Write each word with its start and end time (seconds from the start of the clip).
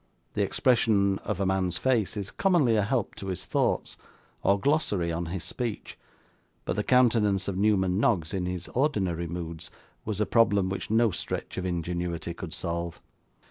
The 0.33 0.41
expression 0.41 1.19
of 1.19 1.39
a 1.39 1.45
man's 1.45 1.77
face 1.77 2.17
is 2.17 2.31
commonly 2.31 2.75
a 2.75 2.81
help 2.81 3.13
to 3.17 3.27
his 3.27 3.45
thoughts, 3.45 3.97
or 4.41 4.59
glossary 4.59 5.11
on 5.11 5.27
his 5.27 5.43
speech; 5.43 5.95
but 6.65 6.75
the 6.75 6.83
countenance 6.83 7.47
of 7.47 7.55
Newman 7.55 7.99
Noggs, 7.99 8.33
in 8.33 8.47
his 8.47 8.67
ordinary 8.69 9.27
moods, 9.27 9.69
was 10.03 10.19
a 10.19 10.25
problem 10.25 10.69
which 10.69 10.89
no 10.89 11.11
stretch 11.11 11.59
of 11.59 11.67
ingenuity 11.67 12.33
could 12.33 12.51
solve. 12.51 12.99